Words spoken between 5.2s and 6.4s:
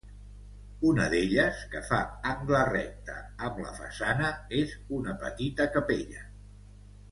petita capella.